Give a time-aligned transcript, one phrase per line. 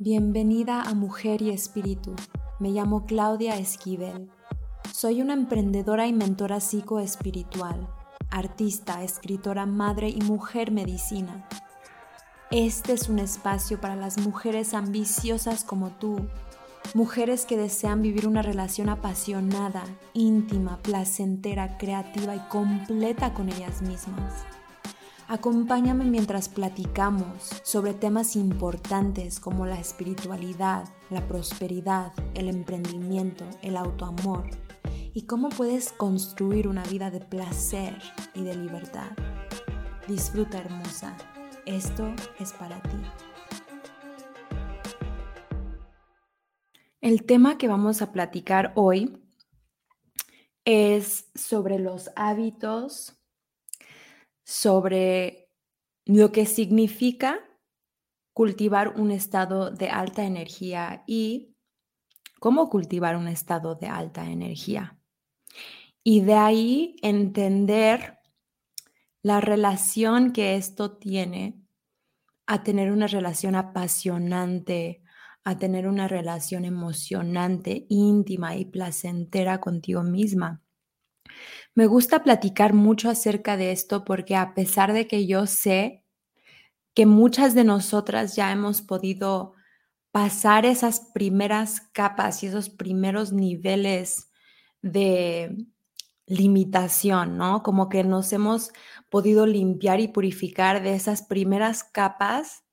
[0.00, 2.14] Bienvenida a Mujer y Espíritu.
[2.60, 4.30] Me llamo Claudia Esquivel.
[4.94, 7.88] Soy una emprendedora y mentora psicoespiritual,
[8.30, 11.48] artista, escritora, madre y mujer medicina.
[12.52, 16.28] Este es un espacio para las mujeres ambiciosas como tú,
[16.94, 19.82] mujeres que desean vivir una relación apasionada,
[20.14, 24.44] íntima, placentera, creativa y completa con ellas mismas.
[25.30, 34.48] Acompáñame mientras platicamos sobre temas importantes como la espiritualidad, la prosperidad, el emprendimiento, el autoamor
[35.12, 37.98] y cómo puedes construir una vida de placer
[38.34, 39.10] y de libertad.
[40.08, 41.14] Disfruta hermosa,
[41.66, 42.96] esto es para ti.
[47.02, 49.22] El tema que vamos a platicar hoy
[50.64, 53.17] es sobre los hábitos
[54.48, 55.50] sobre
[56.06, 57.38] lo que significa
[58.32, 61.54] cultivar un estado de alta energía y
[62.40, 64.98] cómo cultivar un estado de alta energía.
[66.02, 68.20] Y de ahí entender
[69.22, 71.60] la relación que esto tiene
[72.46, 75.02] a tener una relación apasionante,
[75.44, 80.62] a tener una relación emocionante, íntima y placentera contigo misma.
[81.74, 86.04] Me gusta platicar mucho acerca de esto porque a pesar de que yo sé
[86.94, 89.54] que muchas de nosotras ya hemos podido
[90.10, 94.30] pasar esas primeras capas y esos primeros niveles
[94.82, 95.66] de
[96.26, 97.62] limitación, ¿no?
[97.62, 98.72] Como que nos hemos
[99.10, 102.64] podido limpiar y purificar de esas primeras capas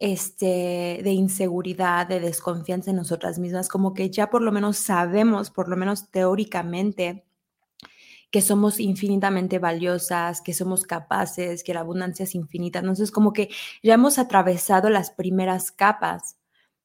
[0.00, 5.50] este, de inseguridad, de desconfianza en nosotras mismas, como que ya por lo menos sabemos,
[5.50, 7.24] por lo menos teóricamente,
[8.30, 12.78] que somos infinitamente valiosas, que somos capaces, que la abundancia es infinita.
[12.78, 13.50] Entonces, como que
[13.82, 16.38] ya hemos atravesado las primeras capas,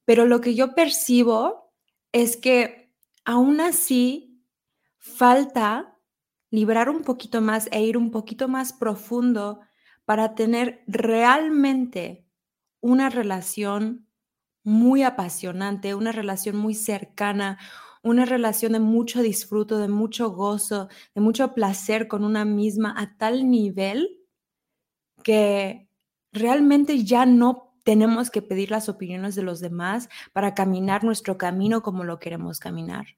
[0.05, 1.71] pero lo que yo percibo
[2.11, 2.91] es que
[3.25, 4.41] aún así
[4.97, 5.97] falta
[6.50, 9.59] librar un poquito más e ir un poquito más profundo
[10.06, 12.25] para tener realmente
[12.81, 14.07] una relación
[14.63, 17.59] muy apasionante, una relación muy cercana,
[18.05, 23.17] una relación de mucho disfruto, de mucho gozo, de mucho placer con una misma a
[23.17, 24.19] tal nivel
[25.23, 25.89] que
[26.31, 31.81] realmente ya no tenemos que pedir las opiniones de los demás para caminar nuestro camino
[31.81, 33.17] como lo queremos caminar.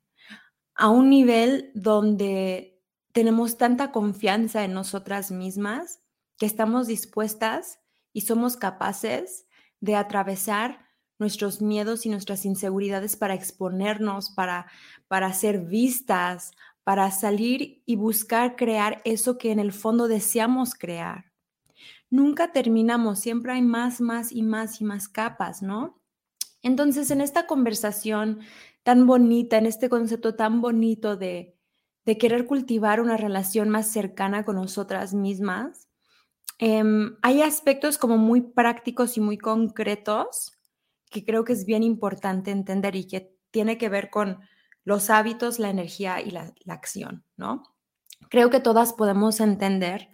[0.74, 2.82] A un nivel donde
[3.12, 6.00] tenemos tanta confianza en nosotras mismas
[6.38, 7.82] que estamos dispuestas
[8.14, 9.48] y somos capaces
[9.82, 10.87] de atravesar
[11.20, 14.68] nuestros miedos y nuestras inseguridades para exponernos, para,
[15.08, 16.52] para ser vistas,
[16.84, 21.26] para salir y buscar crear eso que en el fondo deseamos crear.
[22.10, 26.00] Nunca terminamos, siempre hay más, más y más y más capas, ¿no?
[26.62, 28.40] Entonces, en esta conversación
[28.84, 31.58] tan bonita, en este concepto tan bonito de,
[32.06, 35.90] de querer cultivar una relación más cercana con nosotras mismas,
[36.58, 40.57] em, hay aspectos como muy prácticos y muy concretos
[41.10, 44.40] que creo que es bien importante entender y que tiene que ver con
[44.84, 47.64] los hábitos, la energía y la, acción, ¿no?
[48.30, 50.10] Creo que todas podemos entender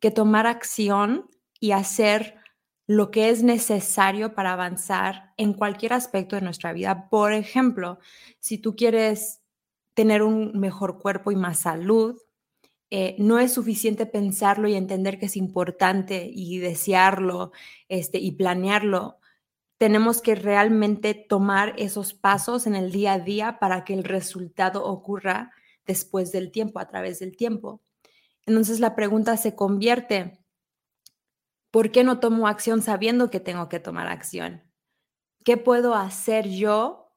[0.00, 1.28] que tomar acción
[1.60, 2.36] y hacer
[2.86, 7.08] lo que es necesario para avanzar en cualquier aspecto de nuestra vida.
[7.08, 7.98] Por ejemplo,
[8.40, 9.40] si tú quieres
[9.94, 12.20] tener un mejor cuerpo y más salud,
[12.90, 17.52] eh, no es suficiente pensarlo y entender que es importante y desearlo
[17.88, 19.18] este, y planearlo
[19.78, 24.84] tenemos que realmente tomar esos pasos en el día a día para que el resultado
[24.84, 25.52] ocurra
[25.86, 27.82] después del tiempo, a través del tiempo.
[28.46, 30.38] Entonces la pregunta se convierte,
[31.70, 34.62] ¿por qué no tomo acción sabiendo que tengo que tomar acción?
[35.44, 37.12] ¿Qué puedo hacer yo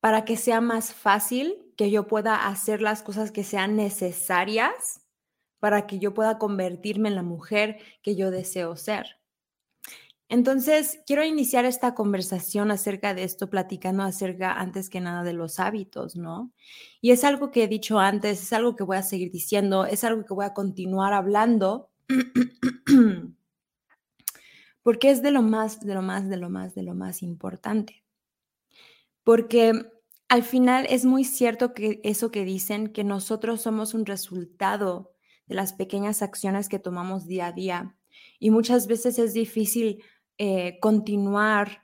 [0.00, 5.06] para que sea más fácil, que yo pueda hacer las cosas que sean necesarias
[5.60, 9.17] para que yo pueda convertirme en la mujer que yo deseo ser?
[10.30, 15.58] Entonces, quiero iniciar esta conversación acerca de esto, platicando acerca antes que nada de los
[15.58, 16.52] hábitos, ¿no?
[17.00, 20.04] Y es algo que he dicho antes, es algo que voy a seguir diciendo, es
[20.04, 21.90] algo que voy a continuar hablando,
[24.82, 28.04] porque es de lo más, de lo más, de lo más, de lo más importante.
[29.24, 29.72] Porque
[30.28, 35.14] al final es muy cierto que eso que dicen, que nosotros somos un resultado
[35.46, 37.96] de las pequeñas acciones que tomamos día a día.
[38.38, 40.02] Y muchas veces es difícil
[40.38, 41.82] eh, continuar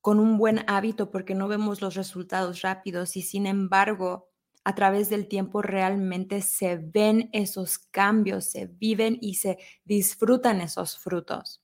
[0.00, 4.28] con un buen hábito porque no vemos los resultados rápidos y sin embargo
[4.64, 10.98] a través del tiempo realmente se ven esos cambios, se viven y se disfrutan esos
[10.98, 11.62] frutos.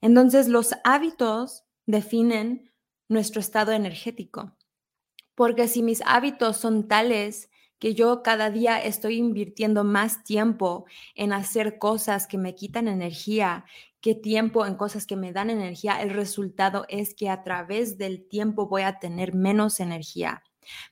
[0.00, 2.72] Entonces los hábitos definen
[3.08, 4.56] nuestro estado energético.
[5.34, 10.84] Porque si mis hábitos son tales que yo cada día estoy invirtiendo más tiempo
[11.14, 13.64] en hacer cosas que me quitan energía,
[14.00, 18.28] que tiempo en cosas que me dan energía, el resultado es que a través del
[18.28, 20.42] tiempo voy a tener menos energía.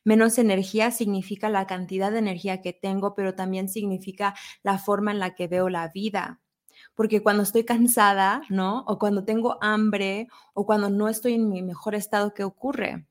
[0.05, 5.19] Menos energía significa la cantidad de energía que tengo, pero también significa la forma en
[5.19, 6.41] la que veo la vida.
[6.95, 8.85] Porque cuando estoy cansada, ¿no?
[8.87, 13.07] O cuando tengo hambre o cuando no estoy en mi mejor estado, ¿qué ocurre?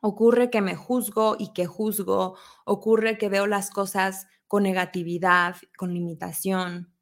[0.00, 5.94] Ocurre que me juzgo y que juzgo, ocurre que veo las cosas con negatividad, con
[5.94, 6.92] limitación,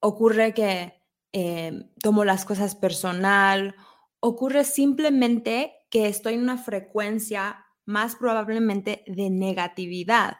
[0.00, 1.03] ocurre que
[1.36, 3.74] eh, tomo las cosas personal,
[4.20, 10.36] ocurre simplemente que estoy en una frecuencia más probablemente de negatividad.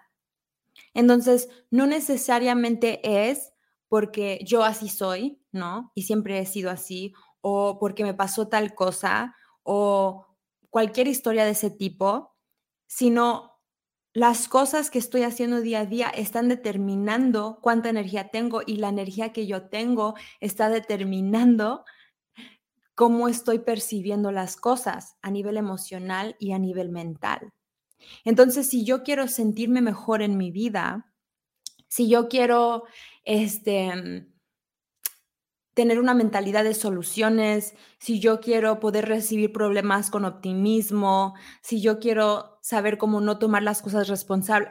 [0.94, 3.52] Entonces, no necesariamente es
[3.88, 5.90] porque yo así soy, ¿no?
[5.96, 10.28] Y siempre he sido así, o porque me pasó tal cosa, o
[10.70, 12.36] cualquier historia de ese tipo,
[12.86, 13.53] sino
[14.14, 18.88] las cosas que estoy haciendo día a día están determinando cuánta energía tengo y la
[18.88, 21.84] energía que yo tengo está determinando
[22.94, 27.52] cómo estoy percibiendo las cosas a nivel emocional y a nivel mental.
[28.24, 31.12] Entonces, si yo quiero sentirme mejor en mi vida,
[31.88, 32.84] si yo quiero
[33.24, 34.28] este
[35.74, 41.98] tener una mentalidad de soluciones, si yo quiero poder recibir problemas con optimismo, si yo
[41.98, 44.70] quiero saber cómo no tomar las cosas responsables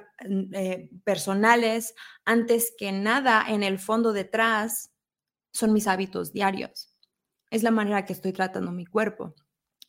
[0.53, 1.93] eh, personales,
[2.25, 4.93] antes que nada, en el fondo detrás,
[5.51, 6.95] son mis hábitos diarios.
[7.51, 9.35] Es la manera que estoy tratando mi cuerpo,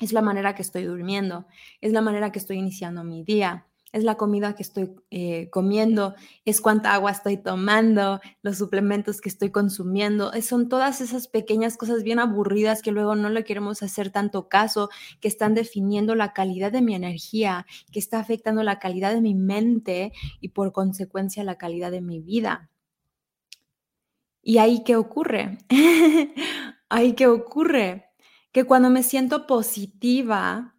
[0.01, 1.47] es la manera que estoy durmiendo,
[1.81, 6.17] es la manera que estoy iniciando mi día, es la comida que estoy eh, comiendo,
[6.45, 10.33] es cuánta agua estoy tomando, los suplementos que estoy consumiendo.
[10.43, 14.91] son todas esas pequeñas cosas bien aburridas que luego no le queremos hacer tanto caso,
[15.21, 19.37] que están definiendo la calidad de mi energía, que está afectando la calidad de mi
[19.37, 22.71] mente y por consecuencia la calidad de mi vida.
[24.43, 25.59] ¿Y ahí qué ocurre?
[26.89, 28.07] ahí qué ocurre?
[28.51, 30.74] Que cuando me siento positiva,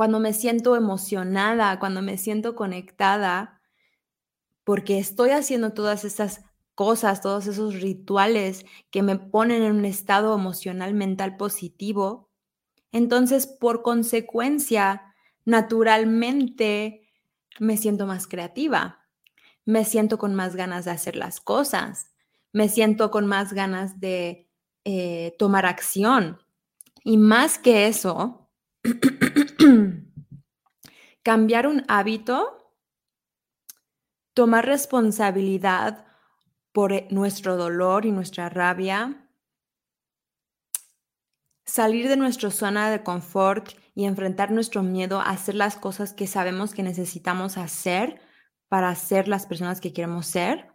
[0.00, 3.60] cuando me siento emocionada, cuando me siento conectada,
[4.64, 6.40] porque estoy haciendo todas esas
[6.74, 12.30] cosas, todos esos rituales que me ponen en un estado emocional mental positivo,
[12.92, 15.14] entonces por consecuencia,
[15.44, 17.06] naturalmente
[17.58, 19.06] me siento más creativa,
[19.66, 22.10] me siento con más ganas de hacer las cosas,
[22.54, 24.48] me siento con más ganas de
[24.86, 26.38] eh, tomar acción.
[27.04, 28.39] Y más que eso,
[31.22, 32.74] Cambiar un hábito,
[34.34, 36.06] tomar responsabilidad
[36.72, 39.28] por eh, nuestro dolor y nuestra rabia,
[41.64, 46.26] salir de nuestra zona de confort y enfrentar nuestro miedo a hacer las cosas que
[46.26, 48.20] sabemos que necesitamos hacer
[48.68, 50.72] para ser las personas que queremos ser,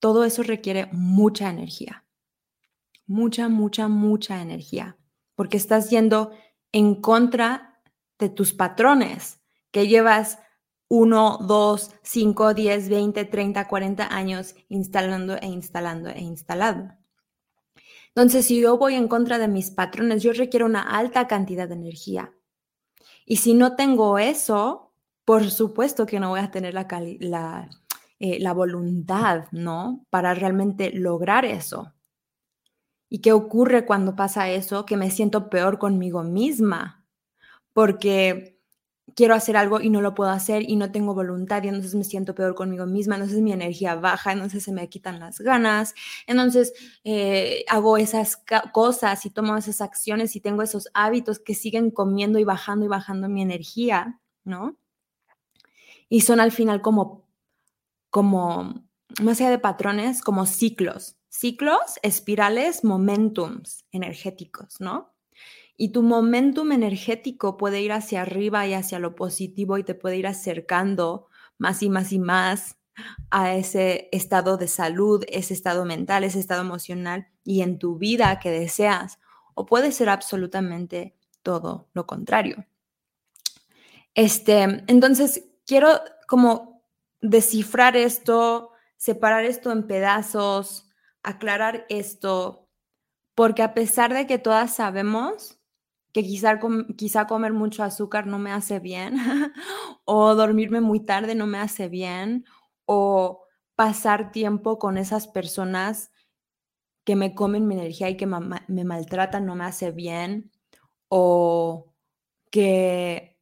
[0.00, 2.04] todo eso requiere mucha energía.
[3.06, 4.98] Mucha, mucha, mucha energía.
[5.36, 6.32] Porque estás yendo
[6.72, 7.80] en contra
[8.18, 9.40] de tus patrones
[9.70, 10.38] que llevas
[10.88, 16.94] 1, 2, 5, 10, 20, 30, 40 años instalando e instalando e instalando.
[18.08, 21.74] Entonces, si yo voy en contra de mis patrones, yo requiero una alta cantidad de
[21.74, 22.34] energía.
[23.24, 24.92] Y si no tengo eso,
[25.24, 27.70] por supuesto que no voy a tener la,
[28.18, 30.04] eh, la voluntad, ¿no?
[30.10, 31.94] Para realmente lograr eso.
[33.14, 34.86] ¿Y qué ocurre cuando pasa eso?
[34.86, 37.04] Que me siento peor conmigo misma,
[37.74, 38.58] porque
[39.14, 42.04] quiero hacer algo y no lo puedo hacer y no tengo voluntad y entonces me
[42.04, 45.94] siento peor conmigo misma, entonces mi energía baja, entonces se me quitan las ganas,
[46.26, 46.72] entonces
[47.04, 48.42] eh, hago esas
[48.72, 52.88] cosas y tomo esas acciones y tengo esos hábitos que siguen comiendo y bajando y
[52.88, 54.78] bajando mi energía, ¿no?
[56.08, 57.28] Y son al final como,
[58.08, 58.86] como,
[59.20, 65.14] más allá de patrones, como ciclos, ciclos, espirales, momentums energéticos, ¿no?
[65.78, 70.18] Y tu momentum energético puede ir hacia arriba y hacia lo positivo y te puede
[70.18, 72.76] ir acercando más y más y más
[73.30, 78.38] a ese estado de salud, ese estado mental, ese estado emocional y en tu vida
[78.38, 79.18] que deseas.
[79.54, 82.66] O puede ser absolutamente todo lo contrario.
[84.14, 85.98] Este, entonces, quiero
[86.28, 86.84] como
[87.22, 90.91] descifrar esto, separar esto en pedazos,
[91.22, 92.68] aclarar esto,
[93.34, 95.58] porque a pesar de que todas sabemos
[96.12, 99.16] que quizá, comer mucho azúcar no me hace bien,
[100.04, 102.44] o dormirme muy tarde no me hace bien,
[102.84, 103.44] o
[103.76, 106.10] pasar tiempo con esas personas
[107.04, 110.52] que me comen mi energía y que me maltratan no me hace bien,
[111.08, 111.94] o
[112.50, 113.38] que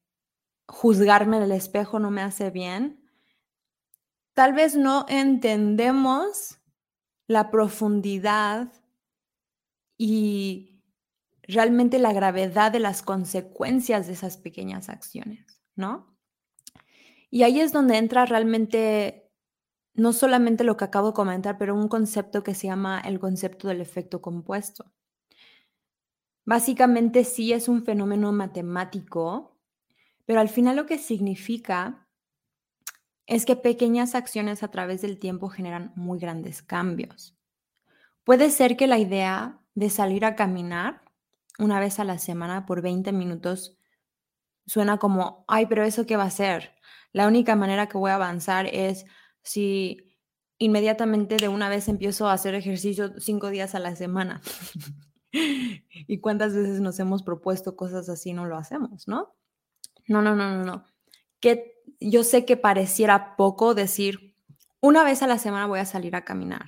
[0.68, 3.04] juzgarme en el espejo no me hace bien,
[4.34, 6.59] tal vez no entendemos
[7.30, 8.72] la profundidad
[9.96, 10.82] y
[11.42, 16.18] realmente la gravedad de las consecuencias de esas pequeñas acciones, ¿no?
[17.30, 19.30] Y ahí es donde entra realmente
[19.94, 23.68] no solamente lo que acabo de comentar, pero un concepto que se llama el concepto
[23.68, 24.92] del efecto compuesto.
[26.44, 29.56] Básicamente sí es un fenómeno matemático,
[30.24, 32.08] pero al final lo que significa
[33.30, 37.36] es que pequeñas acciones a través del tiempo generan muy grandes cambios.
[38.24, 41.02] Puede ser que la idea de salir a caminar
[41.56, 43.78] una vez a la semana por 20 minutos
[44.66, 46.74] suena como, ay, pero eso qué va a ser?
[47.12, 49.06] La única manera que voy a avanzar es
[49.44, 50.18] si
[50.58, 54.42] inmediatamente de una vez empiezo a hacer ejercicio cinco días a la semana.
[55.32, 59.36] ¿Y cuántas veces nos hemos propuesto cosas así no lo hacemos, no?
[60.08, 60.84] No, no, no, no, no.
[61.40, 64.36] Que yo sé que pareciera poco decir,
[64.80, 66.66] una vez a la semana voy a salir a caminar,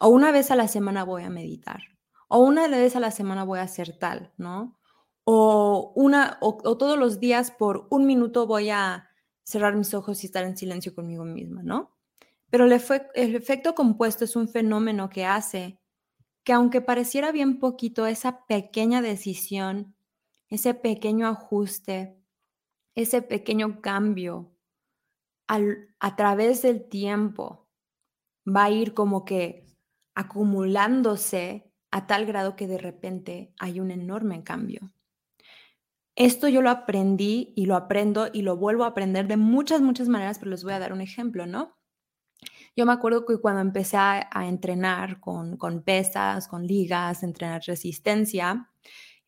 [0.00, 1.80] o una vez a la semana voy a meditar,
[2.28, 4.78] o una vez a la semana voy a hacer tal, ¿no?
[5.24, 9.08] O, una, o, todos los días por un minuto voy a
[9.44, 11.92] cerrar mis ojos y estar en silencio conmigo misma, ¿no?
[12.50, 12.72] Pero el,
[13.14, 15.78] el efecto compuesto es un fenómeno que hace
[16.44, 19.94] que aunque pareciera bien poquito, esa pequeña decisión,
[20.48, 22.18] ese pequeño ajuste,
[22.94, 24.52] ese pequeño cambio
[25.48, 27.68] a través del tiempo
[28.46, 29.66] va a ir como que
[30.14, 34.92] acumulándose a tal grado que de repente hay un enorme cambio.
[36.14, 40.08] Esto yo lo aprendí y lo aprendo y lo vuelvo a aprender de muchas, muchas
[40.08, 41.76] maneras, pero les voy a dar un ejemplo, ¿no?
[42.76, 48.70] Yo me acuerdo que cuando empecé a, entrenar con, con, pesas, con ligas, entrenar resistencia,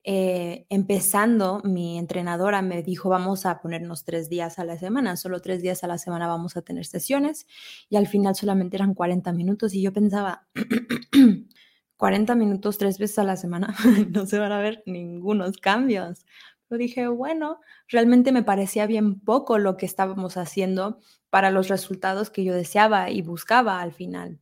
[0.06, 5.40] eh, empezando, mi entrenadora me dijo, vamos a ponernos tres días a la semana, solo
[5.40, 7.46] tres días a la semana vamos a tener sesiones
[7.88, 10.46] y al final solamente eran 40 minutos y yo pensaba,
[11.96, 13.75] 40 minutos tres veces a la semana,
[14.11, 16.26] no se van a ver ningunos cambios.
[16.68, 20.99] Pero dije, bueno, realmente me parecía bien poco lo que estábamos haciendo
[21.30, 24.38] para los resultados que yo deseaba y buscaba al final.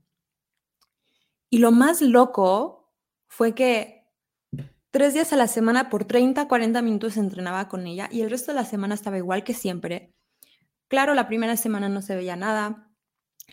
[1.51, 2.93] Y lo más loco
[3.29, 4.02] fue que
[4.93, 8.53] tres días a la semana por 30, 40 minutos entrenaba con ella y el resto
[8.53, 10.15] de la semana estaba igual que siempre.
[10.87, 12.89] Claro, la primera semana no se veía nada,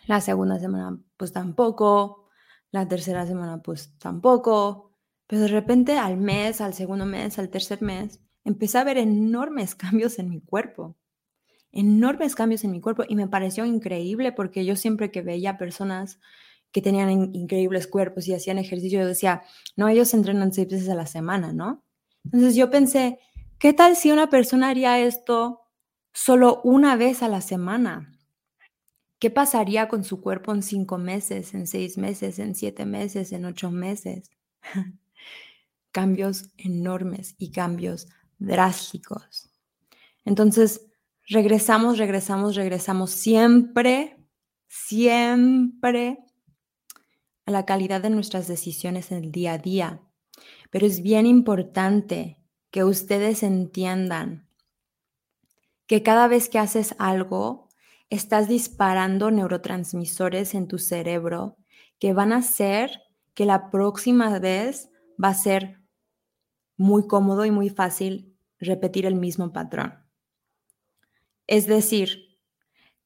[0.05, 2.29] la segunda semana pues tampoco,
[2.69, 4.93] la tercera semana pues tampoco,
[5.25, 9.73] pero de repente al mes, al segundo mes, al tercer mes, empecé a ver enormes
[9.73, 10.99] cambios en mi cuerpo
[11.71, 16.19] enormes cambios en mi cuerpo y me pareció increíble porque yo siempre que veía personas
[16.71, 19.43] que tenían increíbles cuerpos y hacían ejercicio, yo decía,
[19.75, 21.83] no, ellos entrenan seis veces a la semana, ¿no?
[22.25, 23.19] Entonces yo pensé,
[23.57, 25.61] ¿qué tal si una persona haría esto
[26.13, 28.13] solo una vez a la semana?
[29.19, 33.45] ¿Qué pasaría con su cuerpo en cinco meses, en seis meses, en siete meses, en
[33.45, 34.29] ocho meses?
[35.91, 38.07] cambios enormes y cambios
[38.37, 39.49] drásticos.
[40.23, 40.85] Entonces,
[41.27, 44.17] regresamos, regresamos, regresamos siempre,
[44.67, 46.19] siempre
[47.49, 50.01] la calidad de nuestras decisiones en el día a día.
[50.69, 52.39] Pero es bien importante
[52.71, 54.47] que ustedes entiendan
[55.87, 57.69] que cada vez que haces algo,
[58.09, 61.57] estás disparando neurotransmisores en tu cerebro
[61.99, 63.01] que van a hacer
[63.33, 64.89] que la próxima vez
[65.21, 65.81] va a ser
[66.77, 70.05] muy cómodo y muy fácil repetir el mismo patrón.
[71.47, 72.37] Es decir,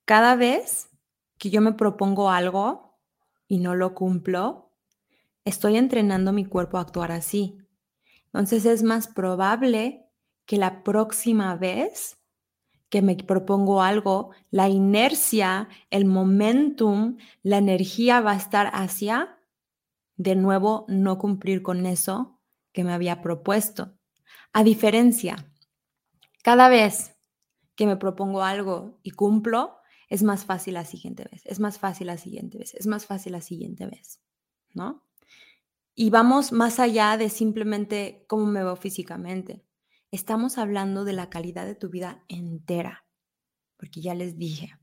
[0.05, 0.89] cada vez
[1.37, 2.92] que yo me propongo algo
[3.53, 4.71] y no lo cumplo,
[5.45, 7.59] estoy entrenando mi cuerpo a actuar así.
[8.25, 10.09] Entonces es más probable
[10.47, 12.17] que la próxima vez
[12.89, 19.37] que me propongo algo, la inercia, el momentum, la energía va a estar hacia,
[20.15, 22.39] de nuevo, no cumplir con eso
[22.71, 23.93] que me había propuesto.
[24.51, 25.53] A diferencia,
[26.41, 27.15] cada vez
[27.75, 29.77] que me propongo algo y cumplo,
[30.13, 33.31] es más fácil la siguiente vez, es más fácil la siguiente vez, es más fácil
[33.31, 34.21] la siguiente vez,
[34.71, 35.03] ¿no?
[35.95, 39.65] Y vamos más allá de simplemente cómo me veo físicamente.
[40.11, 43.07] Estamos hablando de la calidad de tu vida entera,
[43.75, 44.77] porque ya les dije,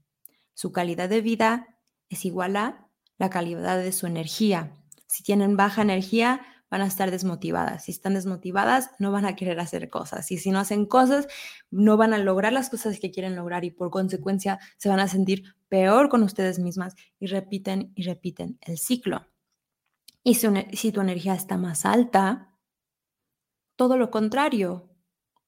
[0.53, 4.83] su calidad de vida es igual a la calidad de su energía.
[5.07, 7.85] Si tienen baja energía, van a estar desmotivadas.
[7.85, 10.31] Si están desmotivadas, no van a querer hacer cosas.
[10.31, 11.27] Y si no hacen cosas,
[11.71, 15.09] no van a lograr las cosas que quieren lograr y por consecuencia se van a
[15.09, 19.27] sentir peor con ustedes mismas y repiten y repiten el ciclo.
[20.23, 22.55] Y si, tu energía está más alta,
[23.75, 24.91] todo lo contrario,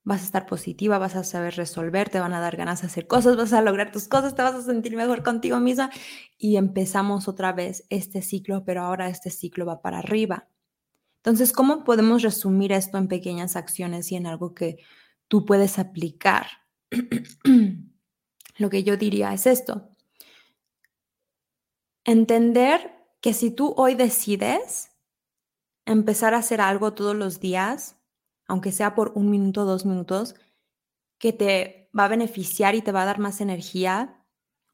[0.03, 3.07] vas a estar positiva, vas a saber resolver, te van a dar ganas de hacer
[3.07, 5.91] cosas, vas a lograr tus cosas, te vas a sentir mejor contigo misma
[6.39, 10.49] y empezamos otra vez este ciclo, pero ahora este ciclo va para arriba.
[11.23, 14.79] Entonces, ¿cómo podemos resumir esto en pequeñas acciones y en algo que
[15.29, 16.49] tú puedes aplicar?
[18.59, 19.89] Lo que yo diría es esto.
[22.05, 24.91] Entender que si tú hoy decides
[25.87, 27.97] empezar a hacer algo todos los días,
[28.49, 30.35] aunque sea por un minuto, dos minutos,
[31.19, 34.27] que te va a beneficiar y te va a dar más energía,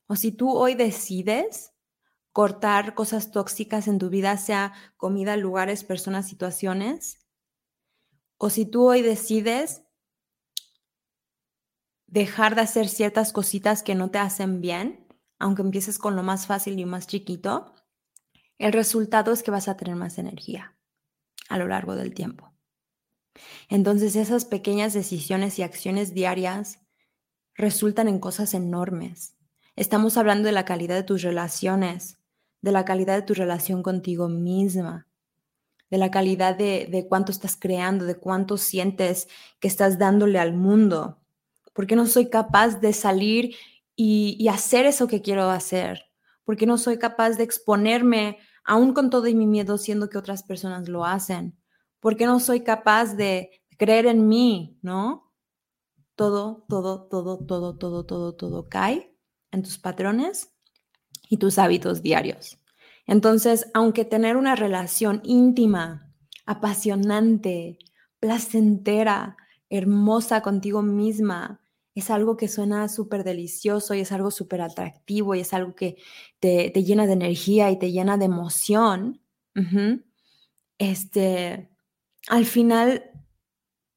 [0.07, 1.75] o si tú hoy decides
[2.39, 7.19] cortar cosas tóxicas en tu vida, sea comida, lugares, personas, situaciones,
[8.37, 9.83] o si tú hoy decides
[12.07, 15.05] dejar de hacer ciertas cositas que no te hacen bien,
[15.41, 17.75] aunque empieces con lo más fácil y más chiquito,
[18.59, 20.79] el resultado es que vas a tener más energía
[21.49, 22.55] a lo largo del tiempo.
[23.69, 26.79] Entonces esas pequeñas decisiones y acciones diarias
[27.57, 29.37] resultan en cosas enormes.
[29.75, 32.19] Estamos hablando de la calidad de tus relaciones,
[32.61, 35.07] de la calidad de tu relación contigo misma,
[35.91, 41.19] de la calidad de, cuánto estás creando, de cuánto sientes que estás dándole al mundo.
[41.73, 43.55] ¿Por qué no soy capaz de salir
[43.97, 46.11] y, y hacer eso que quiero hacer?
[46.45, 50.19] ¿Por qué no soy capaz de exponerme aún con todo y mi miedo, siendo que
[50.19, 51.57] otras personas lo hacen?
[52.01, 55.33] ¿Por qué no soy capaz de creer en mí, no?
[56.17, 59.15] Todo, todo, todo, todo, todo, todo, todo cae
[59.53, 60.58] en tus patrones
[61.29, 62.59] y tus hábitos diarios.
[63.07, 66.13] Entonces, aunque tener una relación íntima,
[66.47, 67.79] apasionante,
[68.21, 69.37] placentera,
[69.71, 71.61] hermosa contigo misma,
[71.95, 75.97] es algo que suena súper delicioso y es algo súper atractivo y es algo que
[76.39, 79.21] te, llena de energía y te llena de emoción,
[80.79, 81.69] este,
[82.29, 83.11] al final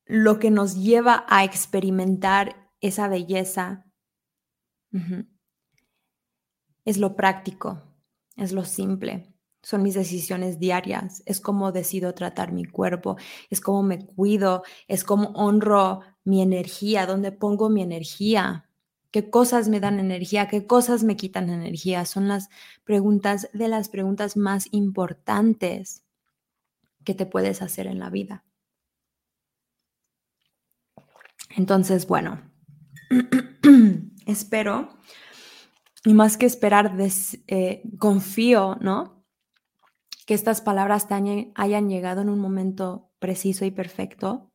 [0.06, 3.86] lo que nos lleva a experimentar esa belleza
[6.86, 7.82] es lo práctico,
[8.36, 9.32] es lo simple,
[9.64, 13.18] son mis decisiones diarias, es cómo decido tratar mi cuerpo,
[13.50, 18.70] es cómo me cuido, es cómo honro mi energía, dónde pongo mi energía,
[19.12, 22.06] qué cosas me dan energía, qué cosas me quitan energía.
[22.06, 22.50] Son las
[22.84, 26.04] preguntas de las preguntas más importantes
[27.04, 28.44] que te puedes hacer en la vida.
[31.56, 32.42] Entonces, bueno,
[34.26, 34.98] espero,
[36.04, 36.96] y más que esperar,
[37.48, 39.24] eh, confío, ¿no?
[40.26, 41.16] Que estas palabras te
[41.56, 44.52] hayan llegado en un momento preciso y perfecto.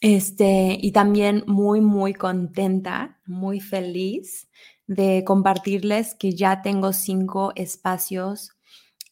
[0.00, 4.48] Este, y también muy, muy contenta, muy feliz
[4.86, 8.50] de compartirles que ya tengo cinco espacios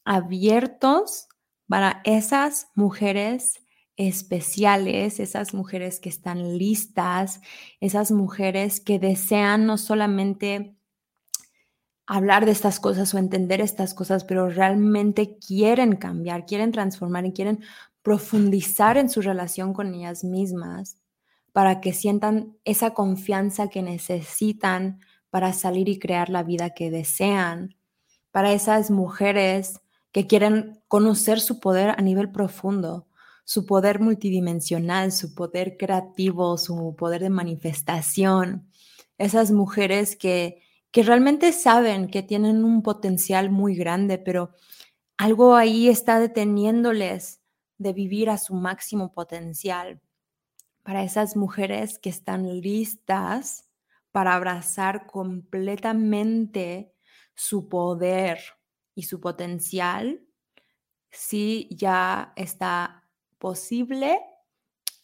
[0.05, 1.29] abiertos
[1.69, 3.61] para esas mujeres
[3.97, 7.41] especiales, esas mujeres que están listas,
[7.81, 10.75] esas mujeres que desean no solamente
[12.13, 17.33] hablar de estas cosas o entender estas cosas, pero realmente quieren cambiar, quieren transformar y
[17.33, 17.61] quieren
[18.03, 20.97] profundizar en su relación con ellas mismas
[21.53, 24.99] para que sientan esa confianza que necesitan
[25.31, 27.77] para salir y crear la vida que desean,
[28.33, 33.07] para esas mujeres que quieren conocer su poder a nivel profundo,
[33.45, 38.69] su poder multidimensional, su poder creativo, su poder de manifestación,
[39.17, 44.51] esas mujeres que, que realmente saben que tienen un potencial muy grande, pero
[45.17, 47.41] algo ahí está deteniéndoles
[47.79, 50.01] de vivir a su máximo potencial.
[50.83, 53.71] Para esas mujeres que están listas
[54.13, 56.93] para abrazar completamente
[57.35, 58.41] su poder
[58.95, 60.21] y su potencial,
[61.11, 63.05] si ya está
[63.39, 64.21] posible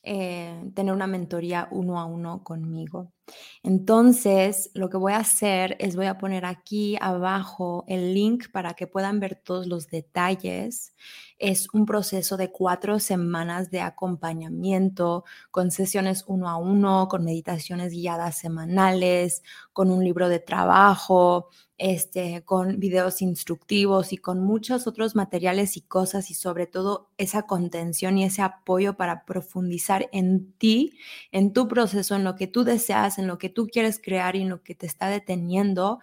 [0.03, 3.13] eh, tener una mentoría uno a uno conmigo.
[3.63, 8.75] Entonces, lo que voy a hacer es voy a poner aquí abajo el link para
[8.75, 10.95] que puedan ver todos los detalles.
[11.39, 17.93] Es un proceso de cuatro semanas de acompañamiento con sesiones uno a uno, con meditaciones
[17.93, 25.15] guiadas semanales, con un libro de trabajo, este, con videos instructivos y con muchos otros
[25.15, 30.99] materiales y cosas y sobre todo esa contención y ese apoyo para profundizar en ti,
[31.33, 34.43] en tu proceso, en lo que tú deseas, en lo que tú quieres crear y
[34.43, 36.01] en lo que te está deteniendo,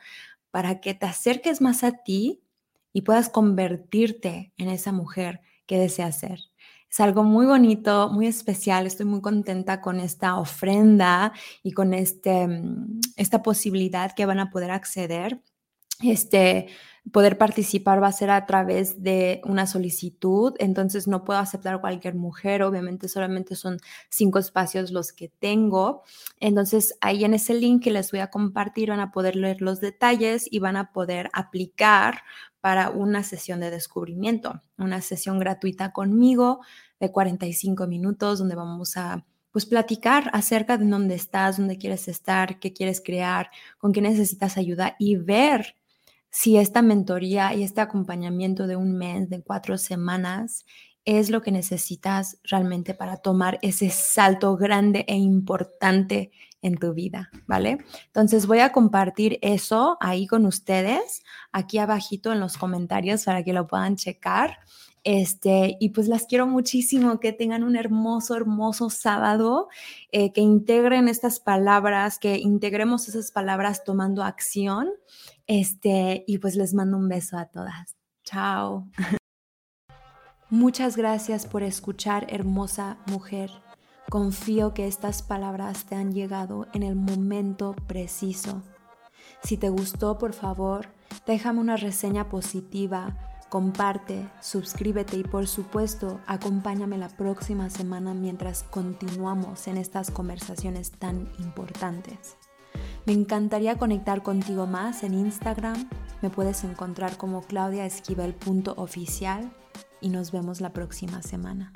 [0.51, 2.41] para que te acerques más a ti
[2.91, 6.39] y puedas convertirte en esa mujer que deseas ser.
[6.89, 8.85] Es algo muy bonito, muy especial.
[8.85, 14.51] Estoy muy contenta con esta ofrenda y con este, mm, esta posibilidad que van a
[14.51, 15.41] poder acceder
[16.03, 16.67] este,
[17.11, 22.15] poder participar va a ser a través de una solicitud, entonces no puedo aceptar cualquier
[22.15, 23.77] mujer, obviamente solamente son
[24.09, 26.03] cinco espacios los que tengo.
[26.39, 29.81] Entonces ahí en ese link que les voy a compartir van a poder leer los
[29.81, 32.21] detalles y van a poder aplicar
[32.61, 36.61] para una sesión de descubrimiento, una sesión gratuita conmigo
[36.99, 42.59] de 45 minutos donde vamos a pues platicar acerca de dónde estás, dónde quieres estar,
[42.59, 45.75] qué quieres crear, con qué necesitas ayuda y ver
[46.35, 50.65] si esta mentoría y este acompañamiento de un mes, de cuatro semanas,
[51.05, 56.31] es lo que necesitas realmente para tomar ese salto grande e importante
[56.63, 57.85] en tu vida, ¿vale?
[58.07, 63.53] Entonces voy a compartir eso ahí con ustedes, aquí abajito en los comentarios para que
[63.53, 64.57] lo puedan checar.
[65.03, 69.67] Este, y pues las quiero muchísimo, que tengan un hermoso, hermoso sábado,
[70.11, 74.89] eh, que integren estas palabras, que integremos esas palabras tomando acción.
[75.45, 77.97] Este, y pues les mando un beso a todas.
[78.23, 78.87] Chao.
[80.49, 83.51] Muchas gracias por escuchar, hermosa mujer.
[84.09, 88.61] Confío que estas palabras te han llegado en el momento preciso.
[89.43, 90.87] Si te gustó, por favor,
[91.25, 99.67] déjame una reseña positiva comparte, suscríbete y por supuesto acompáñame la próxima semana mientras continuamos
[99.67, 102.35] en estas conversaciones tan importantes.
[103.05, 105.87] Me encantaría conectar contigo más en Instagram.
[106.23, 109.53] Me puedes encontrar como claudiaesquivel.oficial
[110.01, 111.71] y nos vemos la próxima semana.